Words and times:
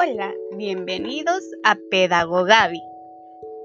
Hola, 0.00 0.32
bienvenidos 0.56 1.42
a 1.64 1.76
Pedagogavi. 1.90 2.80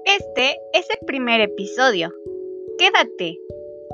Este 0.04 0.58
es 0.72 0.90
el 0.90 1.06
primer 1.06 1.40
episodio. 1.40 2.12
Quédate. 2.76 3.38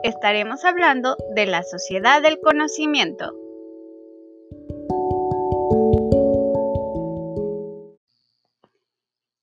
Estaremos 0.05 0.65
hablando 0.65 1.19
de 1.35 1.45
la 1.45 1.63
sociedad 1.63 2.23
del 2.23 2.41
conocimiento. 2.41 3.35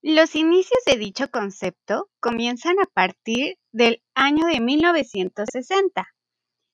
Los 0.01 0.33
inicios 0.33 0.83
de 0.87 0.97
dicho 0.97 1.29
concepto 1.29 2.09
comienzan 2.19 2.79
a 2.79 2.87
partir 2.91 3.59
del 3.71 4.01
año 4.15 4.47
de 4.47 4.59
1960, 4.59 6.07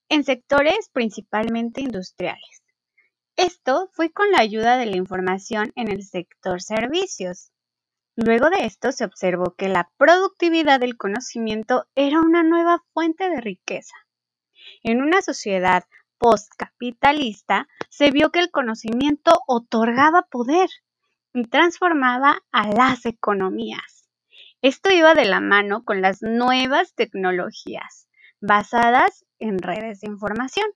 en 0.07 0.23
sectores 0.23 0.89
principalmente 0.93 1.81
industriales. 1.81 2.62
Esto 3.35 3.89
fue 3.93 4.11
con 4.11 4.31
la 4.31 4.39
ayuda 4.39 4.77
de 4.77 4.85
la 4.85 4.97
información 4.97 5.71
en 5.75 5.87
el 5.87 6.03
sector 6.03 6.61
servicios. 6.61 7.51
Luego 8.15 8.51
de 8.51 8.65
esto 8.65 8.91
se 8.91 9.05
observó 9.05 9.55
que 9.55 9.69
la 9.69 9.91
productividad 9.97 10.79
del 10.79 10.97
conocimiento 10.97 11.85
era 11.95 12.19
una 12.21 12.43
nueva 12.43 12.83
fuente 12.93 13.29
de 13.29 13.41
riqueza. 13.41 13.95
En 14.83 15.01
una 15.01 15.23
sociedad 15.23 15.85
postcapitalista 16.19 17.67
se 17.89 18.11
vio 18.11 18.31
que 18.31 18.39
el 18.39 18.51
conocimiento 18.51 19.31
otorgaba 19.47 20.27
poder 20.29 20.69
y 21.33 21.47
transformaba 21.47 22.43
a 22.51 22.67
las 22.67 23.05
economías. 23.07 24.07
Esto 24.61 24.93
iba 24.93 25.15
de 25.15 25.25
la 25.25 25.41
mano 25.41 25.83
con 25.83 26.01
las 26.01 26.21
nuevas 26.21 26.93
tecnologías 26.93 28.07
basadas 28.39 29.25
en 29.39 29.57
redes 29.57 30.01
de 30.01 30.07
información. 30.07 30.67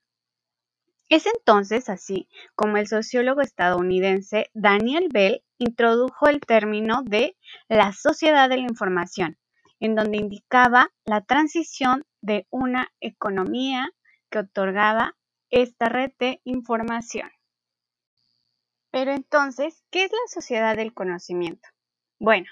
Es 1.09 1.25
entonces 1.25 1.87
así 1.89 2.27
como 2.55 2.77
el 2.77 2.87
sociólogo 2.87 3.41
estadounidense 3.41 4.49
Daniel 4.53 5.07
Bell 5.11 5.41
introdujo 5.57 6.27
el 6.27 6.41
término 6.41 7.01
de 7.03 7.37
la 7.69 7.93
sociedad 7.93 8.49
de 8.49 8.57
la 8.57 8.63
información, 8.63 9.37
en 9.79 9.95
donde 9.95 10.17
indicaba 10.17 10.91
la 11.05 11.21
transición 11.21 12.05
de 12.21 12.45
una 12.49 12.91
economía 12.99 13.89
que 14.29 14.39
otorgaba 14.39 15.15
esta 15.49 15.87
red 15.87 16.11
de 16.19 16.41
información. 16.43 17.29
Pero 18.91 19.11
entonces, 19.11 19.83
¿qué 19.91 20.03
es 20.03 20.11
la 20.11 20.41
sociedad 20.41 20.75
del 20.75 20.93
conocimiento? 20.93 21.69
Bueno, 22.19 22.47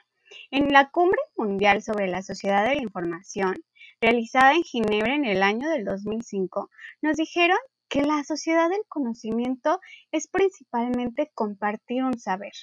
en 0.51 0.71
la 0.71 0.89
Cumbre 0.91 1.19
Mundial 1.35 1.81
sobre 1.81 2.07
la 2.07 2.21
Sociedad 2.21 2.65
de 2.67 2.75
la 2.75 2.81
Información, 2.81 3.55
realizada 3.99 4.53
en 4.53 4.63
Ginebra 4.63 5.15
en 5.15 5.25
el 5.25 5.43
año 5.43 5.69
del 5.69 5.83
2005, 5.85 6.69
nos 7.01 7.17
dijeron 7.17 7.57
que 7.89 8.01
la 8.03 8.23
sociedad 8.23 8.69
del 8.69 8.85
conocimiento 8.87 9.79
es 10.11 10.27
principalmente 10.27 11.31
compartir 11.33 12.03
un 12.03 12.17
saber, 12.19 12.53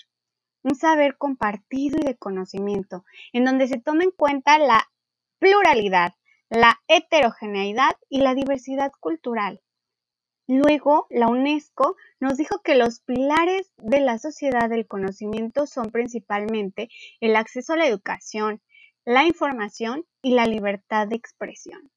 un 0.62 0.75
saber 0.75 1.17
compartido 1.17 1.98
y 2.01 2.05
de 2.05 2.17
conocimiento, 2.17 3.05
en 3.33 3.45
donde 3.45 3.69
se 3.69 3.81
toma 3.81 4.05
en 4.05 4.11
cuenta 4.11 4.59
la 4.59 4.91
pluralidad, 5.39 6.14
la 6.48 6.81
heterogeneidad 6.87 7.97
y 8.09 8.20
la 8.20 8.34
diversidad 8.34 8.92
cultural. 9.01 9.61
Luego, 10.48 11.06
la 11.09 11.29
UNESCO 11.29 11.97
nos 12.20 12.36
dijo 12.36 12.61
que 12.62 12.75
los 12.75 13.01
pilares 13.01 13.73
de 13.79 14.01
la 14.01 14.19
sociedad 14.19 14.69
del 14.69 14.86
conocimiento 14.86 15.67
son 15.67 15.91
principalmente 15.91 16.89
el 17.20 17.36
acceso 17.36 17.73
a 17.73 17.77
la 17.77 17.86
educación, 17.86 18.61
la 19.05 19.25
información 19.25 20.05
y 20.20 20.34
la 20.34 20.47
libertad 20.47 21.09
de 21.09 21.17
expresión. 21.17 21.91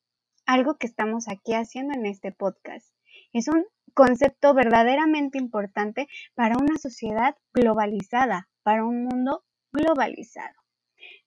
Algo 0.46 0.78
que 0.78 0.88
estamos 0.88 1.28
aquí 1.28 1.54
haciendo 1.54 1.96
en 1.96 2.06
este 2.06 2.32
podcast. 2.32 2.95
Es 3.36 3.50
un 3.50 3.66
concepto 3.94 4.54
verdaderamente 4.54 5.38
importante 5.38 6.08
para 6.36 6.56
una 6.58 6.78
sociedad 6.78 7.36
globalizada, 7.54 8.48
para 8.64 8.86
un 8.86 9.04
mundo 9.04 9.44
globalizado. 9.74 10.56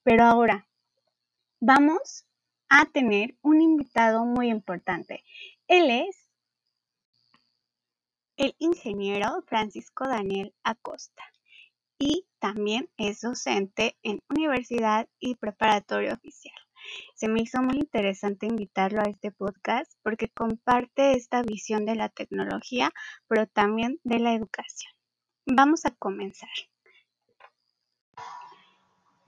Pero 0.05 0.25
ahora 0.25 0.67
vamos 1.61 2.25
a 2.71 2.87
tener 2.87 3.37
un 3.43 3.61
invitado 3.61 4.25
muy 4.25 4.49
importante. 4.49 5.23
Él 5.67 5.91
es 5.91 6.31
el 8.39 8.57
ingeniero 8.59 9.43
Francisco 9.47 10.09
Daniel 10.09 10.55
Acosta 10.63 11.25
y 11.99 12.27
también 12.39 12.89
es 12.97 13.21
docente 13.21 13.99
en 14.03 14.23
universidad 14.31 15.11
y 15.21 15.35
preparatorio 15.35 16.15
oficial. 16.15 16.58
Se 17.15 17.29
me 17.29 17.43
hizo 17.43 17.63
muy 17.63 17.79
interesante 17.79 18.47
invitarlo 18.47 19.01
a 19.01 19.11
este 19.11 19.33
podcast 19.33 19.93
porque 20.03 20.29
comparte 20.29 21.13
esta 21.13 21.43
visión 21.43 21.85
de 21.85 21.97
la 21.97 22.09
tecnología, 22.09 22.93
pero 23.27 23.47
también 23.47 24.01
de 24.05 24.19
la 24.19 24.35
educación. 24.35 24.93
Vamos 25.47 25.85
a 25.87 25.91
comenzar. 25.93 26.51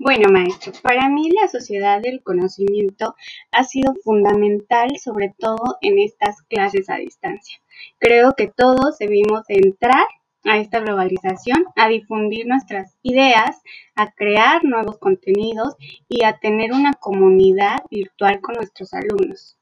Bueno, 0.03 0.31
maestro, 0.33 0.73
para 0.83 1.11
mí 1.11 1.31
la 1.31 1.47
sociedad 1.47 2.01
del 2.01 2.23
conocimiento 2.23 3.17
ha 3.53 3.65
sido 3.65 3.95
fundamental, 4.03 4.99
sobre 4.99 5.35
todo 5.39 5.77
en 5.83 5.99
estas 5.99 6.41
clases 6.45 6.89
a 6.89 6.97
distancia. 6.97 7.61
Creo 7.99 8.33
que 8.35 8.47
todos 8.49 8.97
debimos 8.97 9.43
entrar 9.49 10.07
a 10.45 10.59
esta 10.59 10.81
globalización, 10.81 11.65
a 11.77 11.89
difundir 11.89 12.47
nuestras 12.47 12.97
ideas, 13.03 13.61
a 13.95 14.11
crear 14.13 14.65
nuevos 14.65 14.99
contenidos 14.99 15.77
y 16.09 16.25
a 16.25 16.39
tener 16.39 16.73
una 16.73 16.95
comunidad 16.95 17.81
virtual 17.91 18.41
con 18.41 18.55
nuestros 18.55 18.95
alumnos. 18.95 19.59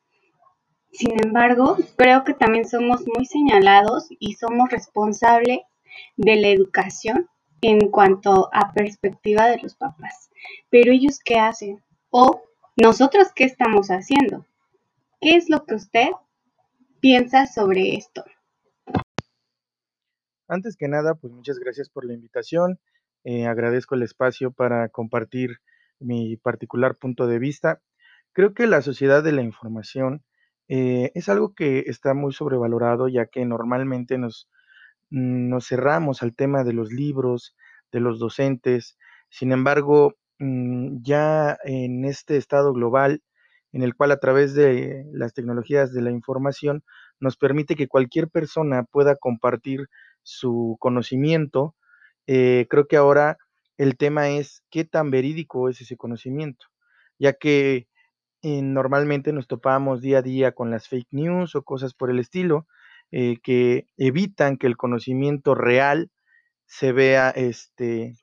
Sin 0.93 1.13
embargo, 1.23 1.77
creo 1.97 2.25
que 2.25 2.35
también 2.35 2.67
somos 2.67 3.05
muy 3.07 3.27
señalados 3.27 4.09
y 4.19 4.35
somos 4.35 4.71
responsables 4.71 5.61
de 6.17 6.37
la 6.37 6.49
educación 6.49 7.29
en 7.61 7.91
cuanto 7.91 8.49
a 8.53 8.73
perspectiva 8.73 9.47
de 9.49 9.59
los 9.59 9.75
papás. 9.75 10.31
Pero 10.71 10.93
ellos 10.93 11.19
qué 11.25 11.39
hacen? 11.39 11.83
O 12.11 12.43
nosotros 12.77 13.29
qué 13.35 13.45
estamos 13.45 13.89
haciendo? 13.89 14.47
¿Qué 15.21 15.37
es 15.37 15.51
lo 15.51 15.65
que 15.65 15.75
usted 15.75 16.11
piensa 17.01 17.47
sobre 17.47 17.97
esto? 17.97 18.25
Antes 20.49 20.77
que 20.77 20.89
nada, 20.89 21.15
pues 21.15 21.33
muchas 21.33 21.59
gracias 21.59 21.91
por 21.91 22.05
la 22.05 22.15
invitación. 22.15 22.79
Eh, 23.25 23.47
agradezco 23.47 23.95
el 23.95 24.03
espacio 24.03 24.51
para 24.53 24.89
compartir 24.89 25.59
mi 26.01 26.37
particular 26.37 26.97
punto 26.97 27.27
de 27.27 27.39
vista. 27.39 27.81
Creo 28.33 28.55
que 28.55 28.67
la 28.67 28.81
sociedad 28.83 29.23
de 29.23 29.33
la 29.33 29.43
información 29.43 30.23
eh, 30.69 31.11
es 31.15 31.29
algo 31.29 31.55
que 31.55 31.81
está 31.87 32.15
muy 32.15 32.33
sobrevalorado, 32.33 33.09
ya 33.09 33.27
que 33.27 33.45
normalmente 33.45 34.17
nos, 34.19 34.49
nos 35.11 35.67
cerramos 35.67 36.23
al 36.23 36.35
tema 36.35 36.65
de 36.65 36.73
los 36.73 36.93
libros, 36.93 37.57
de 37.93 38.01
los 38.01 38.19
docentes. 38.19 38.99
Sin 39.31 39.53
embargo, 39.53 40.17
mm, 40.39 40.99
ya 41.03 41.59
en 41.65 42.05
este 42.05 42.37
estado 42.37 42.73
global, 42.73 43.23
en 43.73 43.83
el 43.83 43.95
cual 43.95 44.13
a 44.13 44.19
través 44.21 44.55
de 44.55 45.05
las 45.13 45.35
tecnologías 45.35 45.93
de 45.93 46.03
la 46.03 46.11
información 46.11 46.85
nos 47.21 47.37
permite 47.37 47.75
que 47.77 47.89
cualquier 47.89 48.29
persona 48.29 48.85
pueda 48.85 49.17
compartir 49.17 49.89
su 50.29 50.77
conocimiento, 50.79 51.75
eh, 52.27 52.67
creo 52.69 52.87
que 52.87 52.99
ahora 52.99 53.39
el 53.79 53.97
tema 53.97 54.29
es 54.29 54.63
qué 54.71 54.85
tan 54.85 55.11
verídico 55.11 55.71
es 55.71 55.81
ese 55.81 55.97
conocimiento, 55.97 56.67
ya 57.19 57.33
que 57.33 57.89
eh, 58.43 58.63
normalmente 58.63 59.33
nos 59.33 59.49
topamos 59.49 60.03
día 60.03 60.19
a 60.19 60.23
día 60.23 60.53
con 60.53 60.71
las 60.71 60.89
fake 60.89 61.09
news 61.13 61.55
o 61.55 61.63
cosas 61.63 61.95
por 61.95 62.11
el 62.11 62.19
estilo 62.19 62.67
eh, 63.11 63.39
que 63.43 63.87
evitan 63.97 64.59
que 64.59 64.67
el 64.67 64.77
conocimiento 64.77 65.55
real 65.55 66.11
se 66.67 66.93
vea 66.93 67.31
este, 67.31 68.15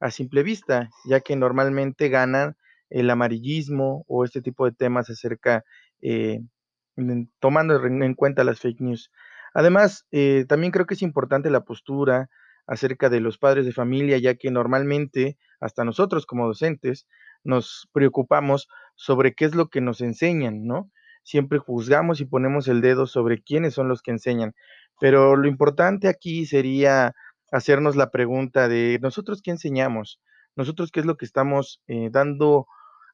a 0.00 0.10
simple 0.10 0.42
vista, 0.42 0.90
ya 1.04 1.20
que 1.20 1.36
normalmente 1.36 2.08
ganan 2.08 2.56
el 2.90 3.08
amarillismo 3.08 4.04
o 4.08 4.24
este 4.24 4.42
tipo 4.42 4.64
de 4.64 4.72
temas 4.72 5.08
acerca, 5.08 5.64
tomando 7.38 7.86
en 7.86 8.14
cuenta 8.14 8.42
las 8.42 8.58
fake 8.58 8.80
news. 8.80 9.10
Además, 9.54 10.06
eh, 10.10 10.44
también 10.48 10.72
creo 10.72 10.86
que 10.86 10.94
es 10.94 11.02
importante 11.02 11.50
la 11.50 11.64
postura 11.64 12.28
acerca 12.66 13.10
de 13.10 13.20
los 13.20 13.38
padres 13.38 13.66
de 13.66 13.72
familia, 13.72 14.18
ya 14.18 14.34
que 14.34 14.50
normalmente, 14.50 15.36
hasta 15.60 15.84
nosotros 15.84 16.26
como 16.26 16.46
docentes, 16.46 17.06
nos 17.44 17.88
preocupamos 17.92 18.68
sobre 18.94 19.34
qué 19.34 19.44
es 19.46 19.54
lo 19.54 19.68
que 19.68 19.80
nos 19.80 20.00
enseñan, 20.00 20.64
¿no? 20.64 20.90
Siempre 21.24 21.58
juzgamos 21.58 22.20
y 22.20 22.24
ponemos 22.24 22.68
el 22.68 22.80
dedo 22.80 23.06
sobre 23.06 23.42
quiénes 23.42 23.74
son 23.74 23.88
los 23.88 24.02
que 24.02 24.12
enseñan. 24.12 24.54
Pero 25.00 25.36
lo 25.36 25.48
importante 25.48 26.08
aquí 26.08 26.46
sería 26.46 27.14
hacernos 27.50 27.96
la 27.96 28.10
pregunta 28.10 28.68
de 28.68 28.98
nosotros 29.02 29.42
qué 29.42 29.50
enseñamos, 29.50 30.20
nosotros 30.56 30.90
qué 30.90 31.00
es 31.00 31.06
lo 31.06 31.16
que 31.16 31.24
estamos 31.24 31.80
eh, 31.86 32.08
dando 32.10 32.66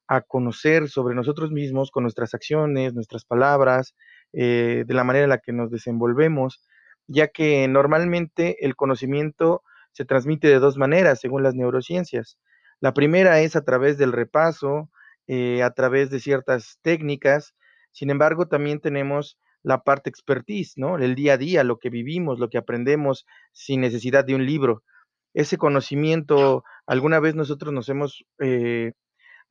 a 0.09 0.23
conocer 0.23 0.89
sobre 0.89 1.15
nosotros 1.15 1.51
mismos 1.51 1.91
con 1.91 2.03
nuestras 2.05 2.35
acciones, 2.35 2.95
nuestras 2.95 3.25
palabras, 3.25 3.95
eh, 4.33 4.85
de 4.87 4.95
la 4.95 5.05
manera 5.05 5.25
en 5.25 5.31
la 5.31 5.39
que 5.39 5.53
nos 5.53 5.71
desenvolvemos, 5.71 6.63
ya 7.07 7.29
que 7.29 7.67
normalmente 7.69 8.65
el 8.65 8.77
conocimiento 8.77 9.63
se 9.93 10.05
transmite 10.05 10.49
de 10.49 10.59
dos 10.59 10.77
maneras 10.77 11.21
según 11.21 11.43
las 11.43 11.55
neurociencias. 11.55 12.39
La 12.81 12.95
primera 12.95 13.41
es 13.41 13.57
a 13.57 13.65
través 13.65 13.99
del 13.99 14.13
repaso, 14.13 14.91
eh, 15.27 15.63
a 15.63 15.71
través 15.73 16.11
de 16.11 16.21
ciertas 16.21 16.79
técnicas, 16.83 17.55
sin 17.91 18.11
embargo 18.11 18.47
también 18.47 18.81
tenemos 18.81 19.39
la 19.63 19.83
parte 19.83 20.09
expertise, 20.11 20.75
¿no? 20.77 20.99
El 20.99 21.15
día 21.15 21.35
a 21.35 21.37
día, 21.37 21.65
lo 21.65 21.79
que 21.79 21.91
vivimos, 21.91 22.39
lo 22.39 22.49
que 22.49 22.59
aprendemos 22.59 23.27
sin 23.53 23.81
necesidad 23.81 24.25
de 24.25 24.35
un 24.35 24.47
libro. 24.47 24.83
ese 25.35 25.59
conocimiento, 25.59 26.65
alguna 26.87 27.21
vez 27.21 27.35
nosotros 27.35 27.73
nos 27.73 27.89
hemos 27.89 28.25
eh, 28.41 28.93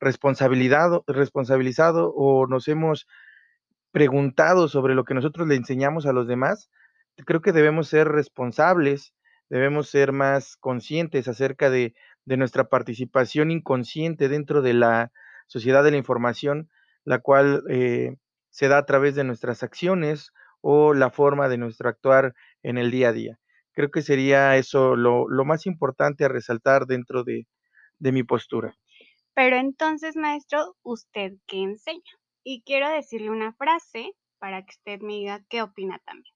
responsabilizado, 0.00 1.04
responsabilizado 1.06 2.12
o 2.14 2.46
nos 2.46 2.68
hemos 2.68 3.06
preguntado 3.98 4.68
sobre 4.68 4.94
lo 4.94 5.02
que 5.02 5.14
nosotros 5.14 5.48
le 5.48 5.56
enseñamos 5.56 6.06
a 6.06 6.12
los 6.12 6.28
demás, 6.28 6.70
creo 7.26 7.40
que 7.40 7.50
debemos 7.50 7.88
ser 7.88 8.06
responsables, 8.06 9.12
debemos 9.50 9.88
ser 9.88 10.12
más 10.12 10.56
conscientes 10.56 11.26
acerca 11.26 11.68
de, 11.68 11.94
nuestra 12.24 12.68
participación 12.68 13.50
inconsciente 13.50 14.28
dentro 14.28 14.62
de 14.62 14.74
la 14.74 15.10
sociedad 15.48 15.82
de 15.82 15.90
la 15.90 15.96
información, 15.96 16.68
la 17.04 17.18
cual 17.18 17.64
eh, 17.70 18.18
se 18.50 18.68
da 18.68 18.78
a 18.78 18.86
través 18.86 19.16
de 19.16 19.24
nuestras 19.24 19.64
acciones 19.64 20.30
o 20.60 20.94
la 20.94 21.10
forma 21.10 21.48
de 21.48 21.58
nuestro 21.58 21.88
actuar 21.88 22.34
en 22.62 22.78
el 22.78 22.92
día 22.92 23.08
a 23.08 23.12
día. 23.12 23.38
Creo 23.72 23.90
que 23.90 24.02
sería 24.02 24.56
eso 24.58 24.94
lo, 24.94 25.26
más 25.44 25.66
importante 25.66 26.24
a 26.24 26.28
resaltar 26.28 26.86
dentro 26.86 27.24
de, 27.24 27.48
de 27.98 28.12
mi 28.12 28.22
postura. 28.22 28.76
Pero 29.34 29.56
entonces, 29.56 30.14
maestro, 30.14 30.76
¿usted 30.82 31.32
qué 31.46 31.62
enseña? 31.62 32.12
Y 32.50 32.62
quiero 32.62 32.88
decirle 32.88 33.28
una 33.28 33.52
frase 33.52 34.16
para 34.38 34.64
que 34.64 34.70
usted 34.70 35.00
me 35.02 35.12
diga 35.16 35.44
qué 35.50 35.60
opina 35.60 36.00
también. 36.06 36.34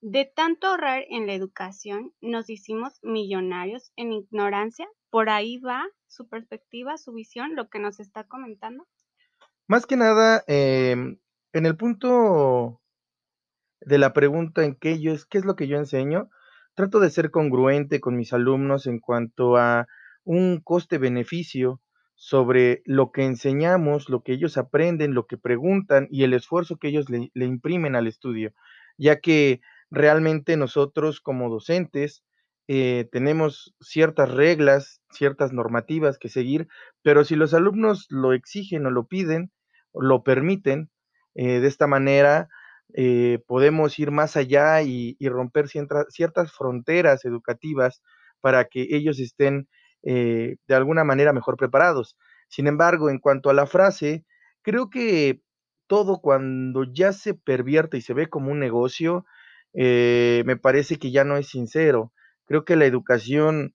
De 0.00 0.24
tanto 0.24 0.68
ahorrar 0.68 1.02
en 1.08 1.26
la 1.26 1.34
educación, 1.34 2.12
nos 2.20 2.48
hicimos 2.48 3.00
millonarios 3.02 3.90
en 3.96 4.12
ignorancia. 4.12 4.86
¿Por 5.10 5.28
ahí 5.28 5.58
va 5.58 5.84
su 6.06 6.28
perspectiva, 6.28 6.96
su 6.96 7.12
visión, 7.12 7.56
lo 7.56 7.68
que 7.70 7.80
nos 7.80 7.98
está 7.98 8.22
comentando? 8.22 8.86
Más 9.66 9.84
que 9.84 9.96
nada, 9.96 10.44
em, 10.46 11.18
en 11.52 11.66
el 11.66 11.76
punto 11.76 12.80
de 13.80 13.98
la 13.98 14.12
pregunta 14.12 14.64
en 14.64 14.76
qué 14.76 15.00
yo 15.00 15.10
es, 15.10 15.26
qué 15.26 15.38
es 15.38 15.44
lo 15.44 15.56
que 15.56 15.66
yo 15.66 15.76
enseño, 15.76 16.30
trato 16.76 17.00
de 17.00 17.10
ser 17.10 17.32
congruente 17.32 17.98
con 17.98 18.14
mis 18.14 18.32
alumnos 18.32 18.86
en 18.86 19.00
cuanto 19.00 19.56
a 19.56 19.88
un 20.22 20.60
coste-beneficio 20.60 21.80
sobre 22.16 22.82
lo 22.86 23.12
que 23.12 23.24
enseñamos, 23.24 24.08
lo 24.08 24.22
que 24.22 24.32
ellos 24.32 24.56
aprenden, 24.56 25.14
lo 25.14 25.26
que 25.26 25.36
preguntan 25.36 26.08
y 26.10 26.24
el 26.24 26.32
esfuerzo 26.32 26.78
que 26.78 26.88
ellos 26.88 27.06
le, 27.10 27.30
imprimen 27.34 27.94
al 27.94 28.06
estudio, 28.06 28.52
ya 28.96 29.20
que 29.20 29.60
realmente 29.90 30.56
nosotros 30.56 31.20
como 31.20 31.50
docentes 31.50 32.24
eh, 32.68 33.08
tenemos 33.12 33.76
ciertas 33.80 34.30
reglas, 34.30 35.02
ciertas 35.10 35.52
normativas 35.52 36.18
que 36.18 36.30
seguir, 36.30 36.68
pero 37.02 37.22
si 37.24 37.36
los 37.36 37.54
alumnos 37.54 38.06
lo 38.08 38.32
exigen 38.32 38.86
o 38.86 38.90
lo 38.90 39.06
piden, 39.06 39.52
lo 39.94 40.24
permiten, 40.24 40.90
eh, 41.34 41.60
de 41.60 41.68
esta 41.68 41.86
manera 41.86 42.48
eh, 42.94 43.40
podemos 43.46 43.98
ir 43.98 44.10
más 44.10 44.36
allá 44.38 44.82
y, 44.82 45.16
romper 45.20 45.68
cierta, 45.68 46.06
ciertas 46.08 46.52
fronteras 46.52 47.26
educativas 47.26 48.02
para 48.40 48.64
que 48.64 48.86
ellos 48.90 49.20
estén 49.20 49.68
de 50.02 50.74
alguna 50.74 51.04
manera 51.04 51.32
mejor 51.32 51.56
preparados. 51.56 52.16
Sin 52.48 52.66
embargo, 52.66 53.10
en 53.10 53.18
cuanto 53.18 53.50
a 53.50 53.54
la 53.54 53.66
frase, 53.66 54.24
creo 54.62 54.90
que 54.90 55.42
todo 55.86 56.20
cuando 56.20 56.84
ya 56.84 57.12
se 57.12 57.34
pervierte 57.34 57.98
y 57.98 58.02
se 58.02 58.14
ve 58.14 58.28
como 58.28 58.50
un 58.52 58.58
negocio, 58.58 59.24
eh, 59.74 60.42
me 60.46 60.56
parece 60.56 60.98
que 60.98 61.10
ya 61.10 61.24
no 61.24 61.36
es 61.36 61.48
sincero. 61.48 62.12
Creo 62.46 62.64
que 62.64 62.76
la 62.76 62.86
educación 62.86 63.74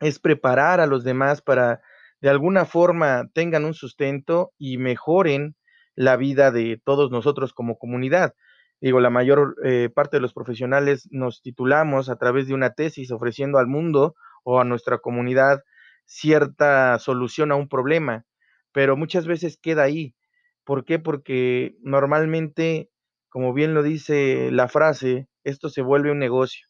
es 0.00 0.18
preparar 0.18 0.80
a 0.80 0.86
los 0.86 1.04
demás 1.04 1.42
para 1.42 1.80
de 2.20 2.30
alguna 2.30 2.64
forma 2.64 3.28
tengan 3.32 3.64
un 3.64 3.74
sustento 3.74 4.52
y 4.58 4.78
mejoren 4.78 5.56
la 5.94 6.16
vida 6.16 6.50
de 6.50 6.80
todos 6.84 7.10
nosotros 7.10 7.52
como 7.52 7.78
comunidad. 7.78 8.34
Digo, 8.80 9.00
la 9.00 9.10
mayor 9.10 9.56
eh, 9.64 9.90
parte 9.94 10.16
de 10.16 10.22
los 10.22 10.32
profesionales 10.32 11.06
nos 11.10 11.42
titulamos 11.42 12.08
a 12.08 12.16
través 12.16 12.46
de 12.46 12.54
una 12.54 12.70
tesis 12.70 13.10
ofreciendo 13.10 13.58
al 13.58 13.66
mundo 13.66 14.14
o 14.42 14.60
a 14.60 14.64
nuestra 14.64 14.98
comunidad 14.98 15.62
cierta 16.04 16.98
solución 16.98 17.52
a 17.52 17.56
un 17.56 17.68
problema, 17.68 18.24
pero 18.72 18.96
muchas 18.96 19.26
veces 19.26 19.58
queda 19.60 19.82
ahí. 19.84 20.14
¿Por 20.64 20.84
qué? 20.84 20.98
Porque 20.98 21.76
normalmente 21.82 22.90
como 23.30 23.54
bien 23.54 23.74
lo 23.74 23.82
dice 23.82 24.50
la 24.50 24.68
frase, 24.68 25.28
esto 25.44 25.70
se 25.70 25.82
vuelve 25.82 26.10
un 26.10 26.18
negocio 26.18 26.66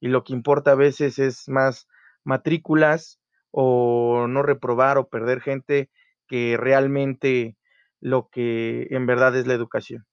y 0.00 0.08
lo 0.08 0.24
que 0.24 0.32
importa 0.32 0.70
a 0.70 0.76
veces 0.76 1.18
es 1.18 1.48
más 1.48 1.86
matrículas 2.24 3.20
o 3.50 4.26
no 4.28 4.42
reprobar 4.42 4.96
o 4.96 5.08
perder 5.08 5.40
gente 5.40 5.90
que 6.26 6.56
realmente 6.56 7.56
lo 8.00 8.28
que 8.30 8.86
en 8.90 9.06
verdad 9.06 9.36
es 9.36 9.46
la 9.46 9.54
educación. 9.54 10.06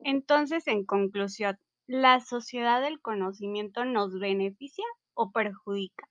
Entonces, 0.00 0.66
en 0.66 0.84
conclusión, 0.84 1.58
¿la 1.86 2.20
sociedad 2.20 2.82
del 2.82 3.00
conocimiento 3.00 3.84
nos 3.84 4.18
beneficia 4.18 4.84
perjudica? 5.28 6.06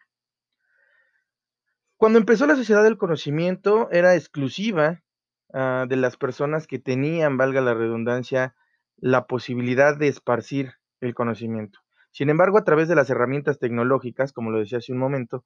Cuando 1.98 2.20
empezó 2.20 2.48
la 2.48 2.56
sociedad 2.56 2.84
del 2.84 2.98
conocimiento 2.98 3.90
era 3.92 4.16
exclusiva 4.16 5.02
uh, 5.50 5.88
de 5.88 5.96
las 5.98 6.16
personas 6.16 6.68
que 6.68 6.80
tenían, 6.80 7.38
valga 7.38 7.62
la 7.62 7.74
redundancia, 7.74 8.56
la 8.98 9.26
posibilidad 9.26 9.98
de 9.98 10.08
esparcir 10.08 10.74
el 11.02 11.14
conocimiento. 11.14 11.80
Sin 12.12 12.30
embargo, 12.30 12.58
a 12.58 12.64
través 12.64 12.88
de 12.88 12.96
las 12.96 13.10
herramientas 13.10 13.60
tecnológicas, 13.60 14.34
como 14.34 14.52
lo 14.52 14.60
decía 14.60 14.78
hace 14.78 14.94
un 14.94 15.00
momento, 15.00 15.44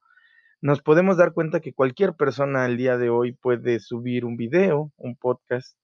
nos 0.60 0.80
podemos 0.80 1.16
dar 1.16 1.32
cuenta 1.32 1.60
que 1.60 1.74
cualquier 1.74 2.14
persona 2.14 2.64
al 2.64 2.76
día 2.76 2.96
de 2.96 3.10
hoy 3.10 3.32
puede 3.32 3.80
subir 3.80 4.24
un 4.24 4.36
video, 4.36 4.92
un 4.96 5.16
podcast, 5.16 5.76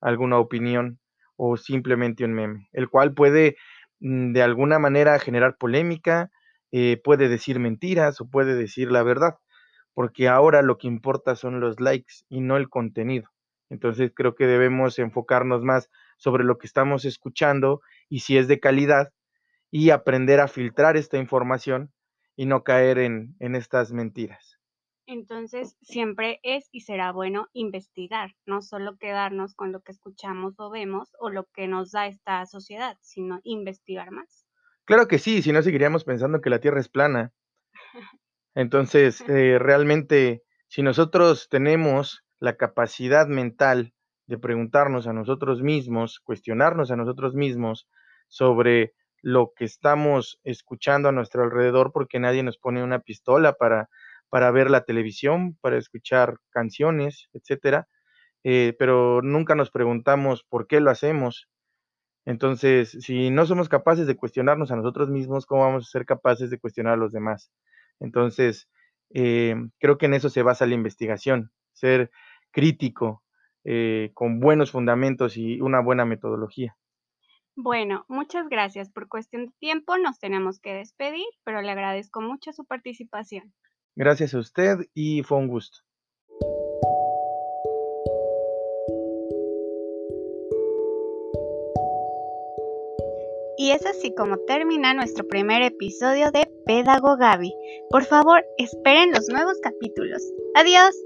alguna 0.00 0.38
opinión 0.38 1.00
o 1.36 1.56
simplemente 1.56 2.24
un 2.24 2.32
meme, 2.32 2.68
el 2.72 2.88
cual 2.88 3.12
puede 3.12 3.56
mm, 4.00 4.32
de 4.32 4.42
alguna 4.42 4.78
manera 4.78 5.18
generar 5.18 5.56
polémica, 5.56 6.30
eh, 6.72 7.00
puede 7.02 7.28
decir 7.28 7.60
mentiras 7.60 8.20
o 8.20 8.28
puede 8.28 8.54
decir 8.54 8.90
la 8.90 9.02
verdad, 9.02 9.36
porque 9.94 10.28
ahora 10.28 10.62
lo 10.62 10.78
que 10.78 10.88
importa 10.88 11.36
son 11.36 11.60
los 11.60 11.80
likes 11.80 12.14
y 12.28 12.40
no 12.40 12.56
el 12.56 12.68
contenido. 12.68 13.30
Entonces 13.70 14.12
creo 14.14 14.34
que 14.34 14.46
debemos 14.46 14.98
enfocarnos 14.98 15.62
más 15.62 15.90
sobre 16.18 16.44
lo 16.44 16.58
que 16.58 16.66
estamos 16.66 17.04
escuchando 17.04 17.80
y 18.08 18.20
si 18.20 18.36
es 18.36 18.48
de 18.48 18.60
calidad 18.60 19.12
y 19.70 19.90
aprender 19.90 20.40
a 20.40 20.48
filtrar 20.48 20.96
esta 20.96 21.18
información 21.18 21.92
y 22.36 22.46
no 22.46 22.64
caer 22.64 22.98
en, 22.98 23.36
en 23.40 23.54
estas 23.54 23.92
mentiras. 23.92 24.58
Entonces, 25.06 25.76
siempre 25.80 26.40
es 26.42 26.68
y 26.72 26.80
será 26.80 27.12
bueno 27.12 27.46
investigar, 27.52 28.34
no 28.46 28.62
solo 28.62 28.96
quedarnos 28.98 29.54
con 29.54 29.70
lo 29.70 29.80
que 29.80 29.92
escuchamos 29.92 30.54
o 30.58 30.70
vemos 30.70 31.12
o 31.20 31.30
lo 31.30 31.44
que 31.46 31.68
nos 31.68 31.92
da 31.92 32.08
esta 32.08 32.44
sociedad, 32.46 32.98
sino 33.00 33.40
investigar 33.44 34.10
más. 34.10 34.41
Claro 34.84 35.08
que 35.08 35.18
sí, 35.18 35.42
si 35.42 35.52
no 35.52 35.60
seguiríamos 35.62 36.04
pensando 36.04 36.40
que 36.40 36.50
la 36.50 36.60
Tierra 36.60 36.78
es 36.80 36.88
plana. 36.88 37.32
Entonces, 38.54 39.22
eh, 39.28 39.58
realmente, 39.58 40.42
si 40.68 40.82
nosotros 40.82 41.48
tenemos 41.50 42.24
la 42.40 42.56
capacidad 42.56 43.26
mental 43.26 43.92
de 44.26 44.38
preguntarnos 44.38 45.06
a 45.06 45.12
nosotros 45.12 45.62
mismos, 45.62 46.20
cuestionarnos 46.20 46.90
a 46.90 46.96
nosotros 46.96 47.34
mismos 47.34 47.88
sobre 48.28 48.94
lo 49.20 49.52
que 49.54 49.64
estamos 49.64 50.40
escuchando 50.42 51.08
a 51.08 51.12
nuestro 51.12 51.44
alrededor, 51.44 51.92
porque 51.92 52.18
nadie 52.18 52.42
nos 52.42 52.58
pone 52.58 52.82
una 52.82 53.00
pistola 53.00 53.52
para, 53.52 53.88
para 54.28 54.50
ver 54.50 54.70
la 54.70 54.84
televisión, 54.84 55.56
para 55.60 55.76
escuchar 55.78 56.38
canciones, 56.50 57.28
etcétera, 57.32 57.88
eh, 58.44 58.74
pero 58.78 59.22
nunca 59.22 59.54
nos 59.54 59.70
preguntamos 59.70 60.44
por 60.48 60.66
qué 60.66 60.80
lo 60.80 60.90
hacemos. 60.90 61.48
Entonces, 62.24 62.90
si 63.00 63.30
no 63.30 63.46
somos 63.46 63.68
capaces 63.68 64.06
de 64.06 64.16
cuestionarnos 64.16 64.70
a 64.70 64.76
nosotros 64.76 65.10
mismos, 65.10 65.46
¿cómo 65.46 65.62
vamos 65.62 65.86
a 65.86 65.90
ser 65.90 66.06
capaces 66.06 66.50
de 66.50 66.58
cuestionar 66.58 66.94
a 66.94 66.96
los 66.96 67.12
demás? 67.12 67.52
Entonces, 68.00 68.68
eh, 69.10 69.56
creo 69.78 69.98
que 69.98 70.06
en 70.06 70.14
eso 70.14 70.30
se 70.30 70.42
basa 70.42 70.66
la 70.66 70.74
investigación, 70.74 71.50
ser 71.72 72.10
crítico, 72.52 73.22
eh, 73.64 74.10
con 74.14 74.40
buenos 74.40 74.70
fundamentos 74.70 75.36
y 75.36 75.60
una 75.60 75.80
buena 75.80 76.04
metodología. 76.04 76.76
Bueno, 77.54 78.04
muchas 78.08 78.48
gracias. 78.48 78.90
Por 78.90 79.08
cuestión 79.08 79.46
de 79.46 79.52
tiempo 79.58 79.98
nos 79.98 80.18
tenemos 80.18 80.58
que 80.58 80.74
despedir, 80.74 81.26
pero 81.44 81.60
le 81.60 81.70
agradezco 81.70 82.20
mucho 82.20 82.52
su 82.52 82.64
participación. 82.64 83.52
Gracias 83.94 84.34
a 84.34 84.38
usted 84.38 84.78
y 84.94 85.22
fue 85.22 85.38
un 85.38 85.48
gusto. 85.48 85.80
Y 93.62 93.70
es 93.70 93.86
así 93.86 94.12
como 94.12 94.38
termina 94.38 94.92
nuestro 94.92 95.24
primer 95.28 95.62
episodio 95.62 96.32
de 96.32 96.50
Pedagogavi. 96.66 97.54
Por 97.90 98.04
favor, 98.04 98.44
esperen 98.58 99.12
los 99.12 99.28
nuevos 99.28 99.56
capítulos. 99.62 100.20
Adiós. 100.56 100.96